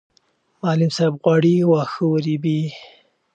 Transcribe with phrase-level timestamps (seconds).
[0.61, 2.59] معلم صاحب غواړي واښه ورېبي.